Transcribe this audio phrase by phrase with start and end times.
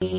[0.00, 0.14] Damas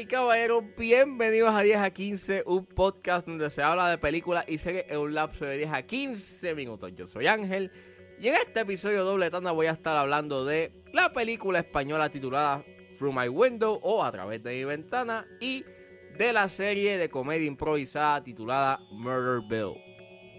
[0.00, 4.58] y caballeros, bienvenidos a 10 a 15, un podcast donde se habla de películas y
[4.58, 6.92] series en un lapso de 10 a 15 minutos.
[6.94, 7.72] Yo soy Ángel
[8.20, 12.64] y en este episodio doble tanda voy a estar hablando de la película española titulada
[12.96, 15.64] Through My Window o A través de mi ventana y
[16.16, 19.74] de la serie de comedia improvisada titulada Murder Bill.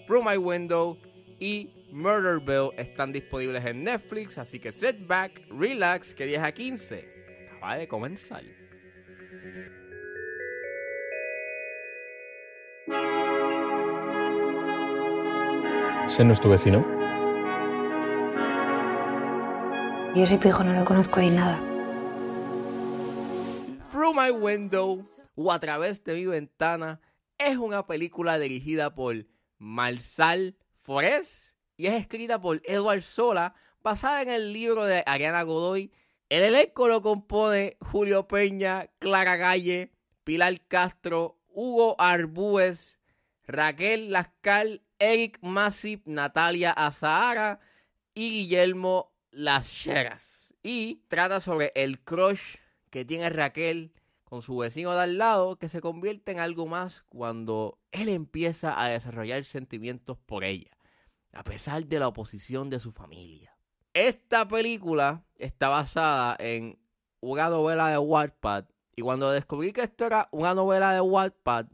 [0.05, 0.98] Through My Window
[1.40, 6.52] y Murder Bill están disponibles en Netflix, así que sit back, relax, que 10 a
[6.52, 8.44] 15 acaba de comenzar.
[16.05, 16.86] ¿Ese no es tu vecino?
[20.16, 21.59] Yo ese pijo no lo conozco de nada.
[23.92, 25.04] Through My Window
[25.36, 27.00] o A través de mi ventana
[27.38, 29.28] es una película dirigida por
[29.59, 30.56] Marsal
[30.88, 35.92] Forés y es escrita por Edward Sola, basada en el libro de Ariana Godoy.
[36.30, 39.92] El elenco lo compone Julio Peña, Clara Galle,
[40.23, 43.00] Pilar Castro, Hugo Arbúez,
[43.45, 47.59] Raquel Lascal, Eric Masip, Natalia Azahara
[48.14, 50.54] y Guillermo Las Cheras.
[50.64, 52.56] Y trata sobre el crush
[52.92, 53.92] que tiene Raquel
[54.23, 58.81] con su vecino de al lado que se convierte en algo más cuando él empieza
[58.81, 60.77] a desarrollar sentimientos por ella,
[61.33, 63.58] a pesar de la oposición de su familia.
[63.94, 66.80] Esta película está basada en
[67.20, 71.67] una novela de Wattpad y cuando descubrí que esto era una novela de Wattpad,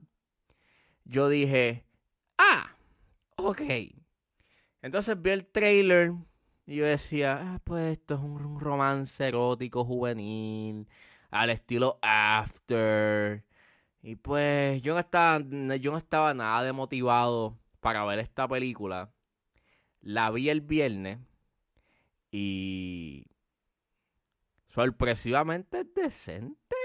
[1.05, 1.85] yo dije,
[2.37, 2.75] ah,
[3.37, 3.61] ok.
[4.81, 6.11] Entonces vi el trailer
[6.65, 10.85] y yo decía, ah, pues esto es un romance erótico juvenil
[11.31, 13.45] al estilo After.
[14.01, 15.39] Y pues yo no estaba,
[15.77, 19.12] yo no estaba nada demotivado para ver esta película.
[20.03, 21.17] La vi el viernes
[22.29, 23.25] y
[24.67, 26.75] sorpresivamente decente.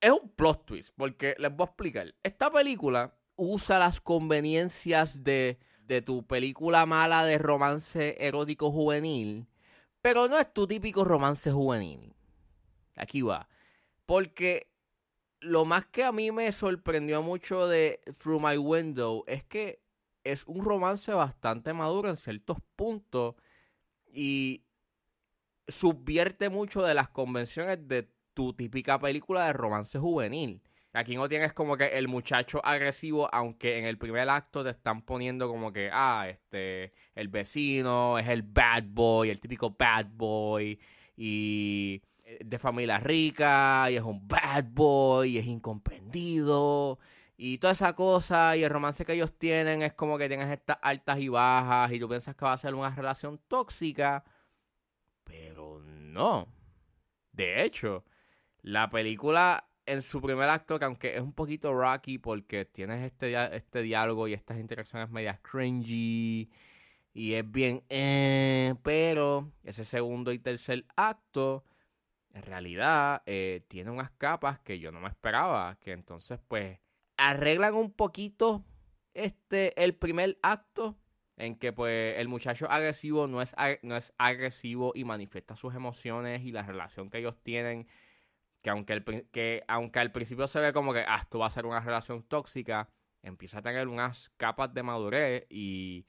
[0.00, 2.14] Es un plot twist, porque les voy a explicar.
[2.22, 9.46] Esta película usa las conveniencias de, de tu película mala de romance erótico juvenil,
[10.02, 12.14] pero no es tu típico romance juvenil.
[12.96, 13.48] Aquí va.
[14.06, 14.68] Porque
[15.40, 19.83] lo más que a mí me sorprendió mucho de Through My Window es que
[20.24, 23.34] es un romance bastante maduro en ciertos puntos
[24.12, 24.64] y
[25.68, 30.62] subvierte mucho de las convenciones de tu típica película de romance juvenil.
[30.92, 35.02] Aquí no tienes como que el muchacho agresivo, aunque en el primer acto te están
[35.02, 40.78] poniendo como que, ah, este, el vecino es el bad boy, el típico bad boy,
[41.16, 42.00] y
[42.40, 47.00] de familia rica, y es un bad boy, y es incomprendido,
[47.46, 50.78] y toda esa cosa, y el romance que ellos tienen es como que tienes estas
[50.80, 54.24] altas y bajas, y tú piensas que va a ser una relación tóxica,
[55.24, 56.48] pero no.
[57.32, 58.02] De hecho,
[58.62, 63.34] la película en su primer acto, que aunque es un poquito rocky porque tienes este,
[63.54, 66.50] este diálogo y estas interacciones medias cringy
[67.12, 71.62] y es bien, eh, pero ese segundo y tercer acto,
[72.32, 76.78] en realidad, eh, tiene unas capas que yo no me esperaba, que entonces pues
[77.16, 78.64] arreglan un poquito
[79.14, 80.98] este, el primer acto
[81.36, 86.42] en que pues el muchacho agresivo no es, no es agresivo y manifiesta sus emociones
[86.42, 87.86] y la relación que ellos tienen
[88.64, 91.50] que aunque, el, que aunque al principio se ve como que, ah, esto va a
[91.50, 92.88] ser una relación tóxica,
[93.22, 96.06] empieza a tener unas capas de madurez y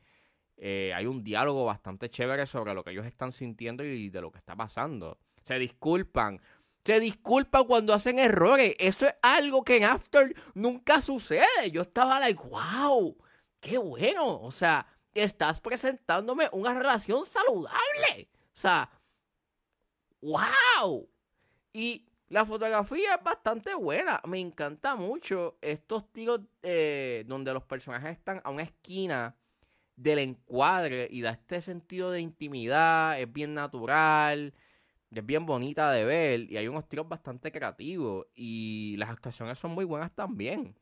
[0.55, 4.31] eh, hay un diálogo bastante chévere sobre lo que ellos están sintiendo y de lo
[4.31, 5.19] que está pasando.
[5.41, 6.39] Se disculpan.
[6.85, 8.75] Se disculpan cuando hacen errores.
[8.78, 11.72] Eso es algo que en After nunca sucede.
[11.72, 13.18] Yo estaba like, wow,
[13.59, 14.40] qué bueno.
[14.41, 18.29] O sea, estás presentándome una relación saludable.
[18.31, 18.91] O sea,
[20.22, 21.09] wow.
[21.74, 24.22] Y la fotografía es bastante buena.
[24.28, 29.35] Me encanta mucho estos tiros eh, donde los personajes están a una esquina
[29.95, 33.19] del encuadre y da este sentido de intimidad.
[33.19, 34.54] Es bien natural.
[35.15, 36.51] Es bien bonita de ver.
[36.51, 38.27] Y hay unos tiros bastante creativos.
[38.35, 40.77] Y las actuaciones son muy buenas también.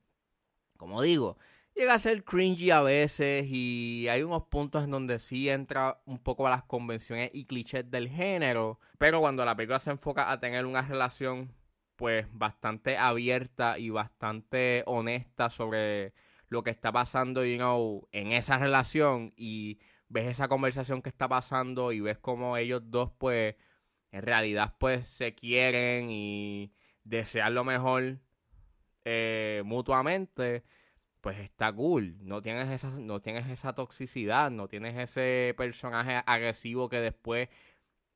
[0.77, 1.37] Como digo,
[1.75, 3.45] llega a ser cringy a veces.
[3.49, 7.89] Y hay unos puntos en donde sí entra un poco a las convenciones y clichés
[7.89, 8.79] del género.
[8.97, 11.53] Pero cuando la película se enfoca a tener una relación
[11.95, 16.13] pues bastante abierta y bastante honesta sobre
[16.49, 19.79] lo que está pasando, you know, en esa relación y
[20.09, 23.55] ves esa conversación que está pasando y ves como ellos dos pues
[24.13, 26.71] en realidad pues se quieren y
[27.03, 28.19] desean lo mejor
[29.05, 30.63] eh, mutuamente,
[31.21, 32.17] pues está cool.
[32.21, 37.49] No tienes esa, no tienes esa toxicidad, no tienes ese personaje agresivo que después,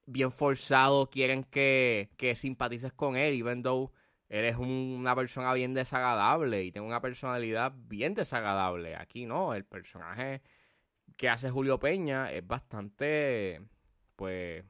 [0.06, 3.92] bien forzado, quieren que, que simpatices con él, even though
[4.30, 8.96] eres una persona bien desagradable y tiene una personalidad bien desagradable.
[8.96, 10.42] Aquí no, el personaje
[11.18, 13.62] que hace Julio Peña es bastante,
[14.16, 14.64] pues,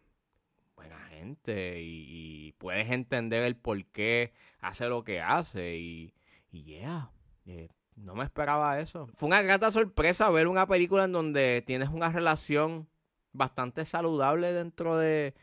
[1.46, 6.14] y, puedes entender el por qué hace lo que hace y,
[6.52, 7.12] y yeah,
[7.46, 9.10] eh, no me esperaba eso.
[9.16, 12.88] Fue una grata sorpresa ver una película en donde tienes una relación
[13.34, 15.36] bastante saludable dentro de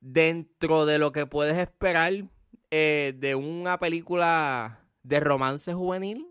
[0.00, 2.12] dentro de lo que puedes esperar
[2.70, 6.26] eh, de una película de romance juvenil.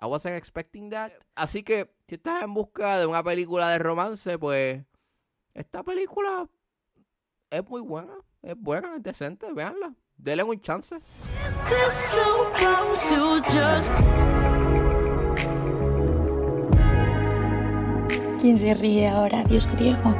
[0.00, 1.12] I wasn't expecting that.
[1.34, 4.84] Así que si estás en busca de una película de romance, pues
[5.54, 6.48] esta película
[7.52, 8.14] es muy buena.
[8.42, 9.94] Es buena, es decente, véanla.
[10.16, 10.98] Denle un chance.
[18.40, 20.16] ¿Quién se ríe ahora, Dios griego?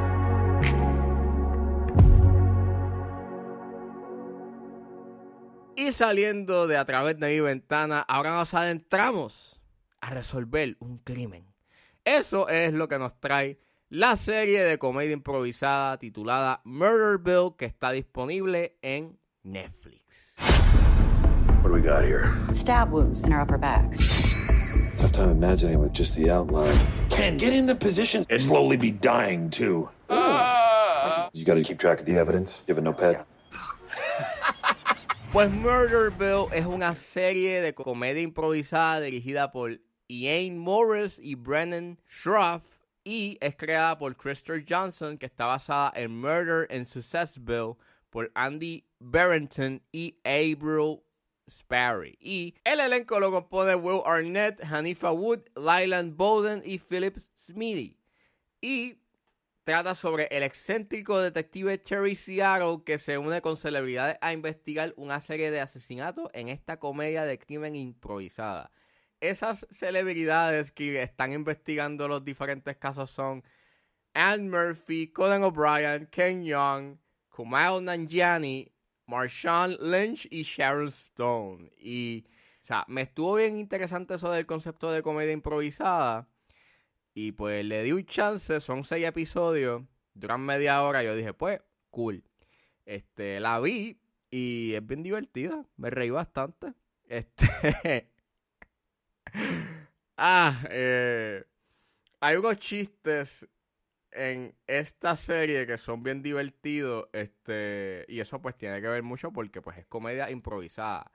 [5.75, 9.59] Y saliendo de a través de mi ventana, ahora nos adentramos
[9.99, 11.45] a resolver un crimen.
[12.05, 13.59] Eso es lo que nos trae
[13.93, 20.33] la serie de comedia improvisada titulada Murder Bill que está disponible en Netflix.
[21.61, 22.33] What do we got here?
[22.53, 23.95] Stab wounds in her upper back.
[24.97, 26.75] Tough time imagining with just the outline.
[27.11, 29.87] Ken, get in the position and slowly be dying too.
[31.31, 32.63] You gotta keep track of the evidence.
[32.65, 33.25] You have a notepad?
[35.31, 41.99] Pues Murder Bill es una serie de comedia improvisada dirigida por Ian Morris y Brennan
[42.07, 42.61] Schroff
[43.03, 47.75] y es creada por Christopher Johnson que está basada en Murder and Success Bill
[48.09, 51.03] por Andy Barrington y April
[51.49, 52.17] Sparry.
[52.21, 57.97] Y el elenco lo compone Will Arnett, Hanifa Wood, Lyland Bowden y Philip Smithy.
[58.61, 58.99] Y
[59.63, 65.19] trata sobre el excéntrico detective Terry Seattle que se une con celebridades a investigar una
[65.19, 68.71] serie de asesinatos en esta comedia de crimen improvisada.
[69.23, 73.41] Esas celebridades que están investigando los diferentes casos son
[74.13, 76.97] Anne Murphy, Conan O'Brien, Ken Young,
[77.29, 78.69] Kumail Nanjiani,
[79.07, 81.71] Marshawn Lynch y Sharon Stone.
[81.79, 82.25] Y,
[82.61, 86.27] o sea, me estuvo bien interesante eso del concepto de comedia improvisada.
[87.13, 89.83] Y pues le di un chance, son seis episodios,
[90.13, 91.01] duran media hora.
[91.01, 91.61] Yo dije, pues,
[91.91, 92.25] cool.
[92.85, 96.73] Este, la vi y es bien divertida, me reí bastante.
[97.07, 98.09] Este.
[100.17, 101.43] Ah, eh,
[102.19, 103.47] hay unos chistes
[104.11, 109.31] en esta serie que son bien divertidos, este, y eso pues tiene que ver mucho
[109.31, 111.11] porque pues es comedia improvisada.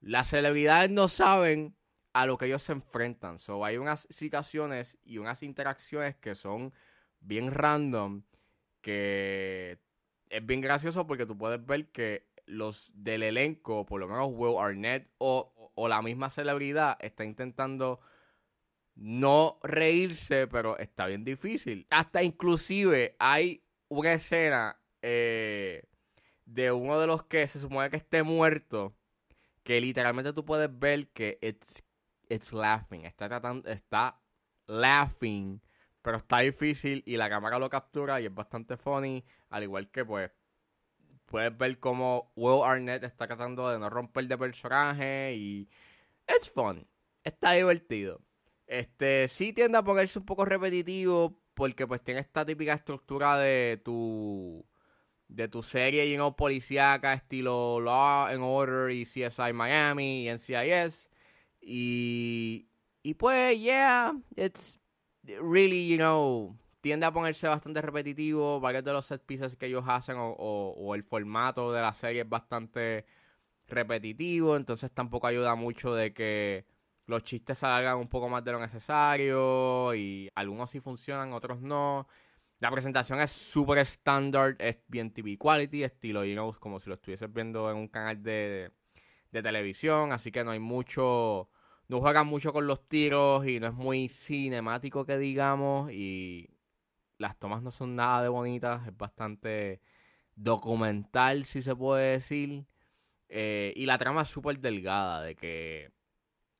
[0.00, 1.76] Las celebridades no saben
[2.12, 3.38] a lo que ellos se enfrentan.
[3.38, 6.72] So, hay unas situaciones y unas interacciones que son
[7.20, 8.22] bien random,
[8.80, 9.78] que
[10.30, 14.58] es bien gracioso porque tú puedes ver que los del elenco, por lo menos Will
[14.58, 18.00] Arnett o, o la misma celebridad, está intentando
[18.96, 21.86] no reírse, pero está bien difícil.
[21.88, 25.84] Hasta inclusive hay una escena eh,
[26.44, 28.96] de uno de los que se supone que esté muerto,
[29.62, 31.84] que literalmente tú puedes ver que it's,
[32.28, 34.20] it's laughing, está tratando, está
[34.66, 35.62] laughing,
[36.02, 40.04] pero está difícil y la cámara lo captura y es bastante funny, al igual que
[40.04, 40.32] pues
[41.28, 45.68] puedes ver como Will Arnett está tratando de no romper de personaje y
[46.26, 46.86] it's fun,
[47.22, 48.20] está divertido.
[48.66, 53.80] Este, sí tiende a ponerse un poco repetitivo porque pues tiene esta típica estructura de
[53.84, 54.66] tu
[55.28, 61.10] de tu serie, you know, policíaca estilo Law and Order y CSI Miami y NCIS
[61.60, 62.68] y
[63.02, 64.80] y pues yeah, it's
[65.24, 66.56] really, you know,
[66.88, 71.02] tiende a ponerse bastante repetitivo, varios de los set pieces que ellos hacen o, el
[71.02, 73.04] formato de la serie es bastante
[73.66, 76.64] repetitivo, entonces tampoco ayuda mucho de que
[77.04, 82.08] los chistes se un poco más de lo necesario y algunos sí funcionan, otros no.
[82.58, 86.94] La presentación es súper estándar, es bien TV quality, estilo, you know, como si lo
[86.94, 88.72] estuvieses viendo en un canal de,
[89.30, 91.50] de, televisión, así que no hay mucho,
[91.88, 96.48] no juegan mucho con los tiros y no es muy cinemático que digamos y
[97.18, 99.80] las tomas no son nada de bonitas, es bastante
[100.36, 102.66] documental si se puede decir
[103.28, 105.92] eh, y la trama es súper delgada de que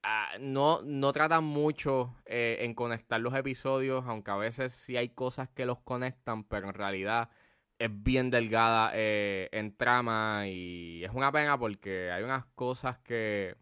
[0.02, 5.08] Ah, no, no tratan mucho eh, en conectar los episodios, aunque a veces sí hay
[5.10, 7.30] cosas que los conectan, pero en realidad
[7.78, 13.56] es bien delgada eh, en trama y es una pena porque hay unas cosas que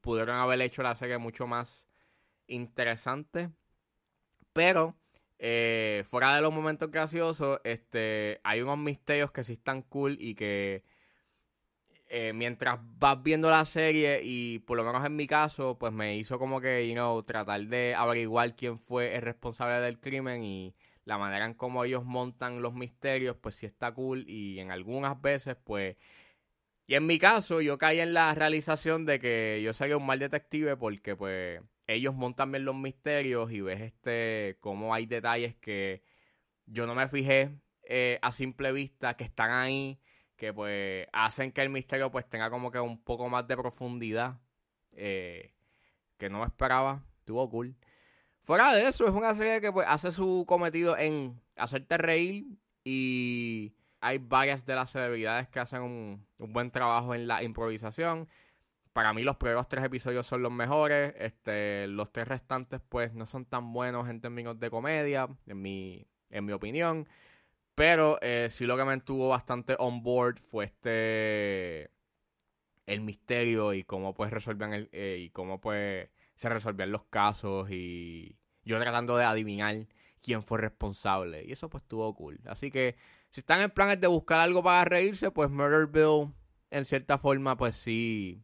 [0.00, 1.86] pudieron haber hecho la serie mucho más
[2.46, 3.50] interesante.
[4.52, 4.96] Pero
[5.38, 10.34] eh, fuera de los momentos graciosos, este, hay unos misterios que sí están cool y
[10.34, 10.84] que
[12.08, 16.16] eh, mientras vas viendo la serie y por lo menos en mi caso, pues me
[16.16, 20.74] hizo como que, you know, tratar de averiguar quién fue el responsable del crimen y
[21.04, 25.20] la manera en cómo ellos montan los misterios, pues sí está cool y en algunas
[25.20, 25.96] veces, pues...
[26.86, 30.18] Y en mi caso, yo caí en la realización de que yo sería un mal
[30.18, 36.02] detective porque, pues, ellos montan bien los misterios y ves este cómo hay detalles que
[36.66, 37.50] yo no me fijé
[37.82, 40.00] eh, a simple vista que están ahí
[40.36, 44.40] que pues hacen que el misterio pues tenga como que un poco más de profundidad
[44.92, 45.54] eh,
[46.16, 47.74] que no me esperaba estuvo cool.
[48.42, 52.44] Fuera de eso es una serie que pues hace su cometido en hacerte reír
[52.84, 58.28] y hay varias de las celebridades que hacen un, un buen trabajo en la improvisación
[58.94, 61.14] para mí los primeros tres episodios son los mejores.
[61.18, 66.06] Este, los tres restantes, pues, no son tan buenos en términos de comedia, en mi,
[66.30, 67.08] en mi opinión.
[67.74, 71.90] Pero eh, sí lo que me mantuvo bastante on board fue este
[72.86, 77.70] el misterio y cómo pues resolvían el, eh, y cómo pues se resolvían los casos
[77.70, 79.88] y yo tratando de adivinar
[80.20, 82.96] quién fue responsable y eso pues estuvo cool así que
[83.30, 86.32] si están en planes de buscar algo para reírse pues Murderville
[86.70, 88.43] en cierta forma pues sí